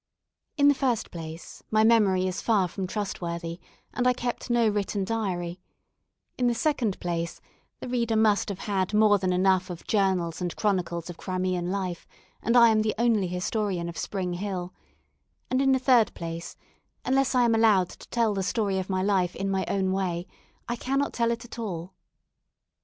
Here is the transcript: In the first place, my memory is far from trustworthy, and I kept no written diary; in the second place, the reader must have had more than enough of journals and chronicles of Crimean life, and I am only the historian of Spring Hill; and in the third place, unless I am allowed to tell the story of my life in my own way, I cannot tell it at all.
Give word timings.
In 0.57 0.67
the 0.67 0.73
first 0.73 1.11
place, 1.11 1.61
my 1.69 1.83
memory 1.83 2.25
is 2.25 2.41
far 2.41 2.67
from 2.67 2.87
trustworthy, 2.87 3.59
and 3.93 4.07
I 4.07 4.13
kept 4.13 4.49
no 4.49 4.67
written 4.67 5.05
diary; 5.05 5.59
in 6.39 6.47
the 6.47 6.55
second 6.55 6.99
place, 6.99 7.39
the 7.81 7.87
reader 7.87 8.15
must 8.15 8.49
have 8.49 8.57
had 8.61 8.95
more 8.95 9.19
than 9.19 9.31
enough 9.31 9.69
of 9.69 9.85
journals 9.85 10.41
and 10.41 10.55
chronicles 10.55 11.11
of 11.11 11.17
Crimean 11.17 11.69
life, 11.69 12.07
and 12.41 12.57
I 12.57 12.69
am 12.69 12.81
only 12.97 13.19
the 13.21 13.27
historian 13.27 13.87
of 13.87 13.95
Spring 13.95 14.33
Hill; 14.33 14.73
and 15.51 15.61
in 15.61 15.71
the 15.71 15.77
third 15.77 16.15
place, 16.15 16.55
unless 17.05 17.35
I 17.35 17.43
am 17.43 17.53
allowed 17.53 17.89
to 17.89 18.09
tell 18.09 18.33
the 18.33 18.41
story 18.41 18.79
of 18.79 18.89
my 18.89 19.03
life 19.03 19.35
in 19.35 19.51
my 19.51 19.65
own 19.67 19.91
way, 19.91 20.25
I 20.67 20.77
cannot 20.77 21.13
tell 21.13 21.29
it 21.29 21.45
at 21.45 21.59
all. 21.59 21.93